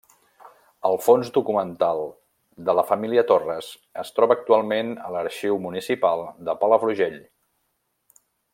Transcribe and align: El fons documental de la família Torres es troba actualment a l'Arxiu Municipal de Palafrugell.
El 0.87 0.95
fons 1.07 1.27
documental 1.35 2.01
de 2.69 2.75
la 2.79 2.85
família 2.93 3.25
Torres 3.33 3.69
es 4.05 4.13
troba 4.15 4.35
actualment 4.39 4.91
a 5.09 5.13
l'Arxiu 5.17 5.61
Municipal 5.67 6.25
de 6.49 6.57
Palafrugell. 6.65 7.21